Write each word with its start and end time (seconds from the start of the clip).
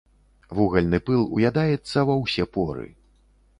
Вугальны 0.59 0.99
пыл 1.09 1.21
ўядаецца 1.37 1.97
ва 2.11 2.19
ўсе 2.23 2.43
поры. 2.59 2.89